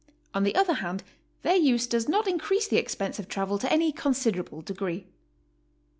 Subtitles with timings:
[0.33, 1.03] On the other hand,
[1.43, 5.05] their use does not increase the expense of travel to any considerable degree.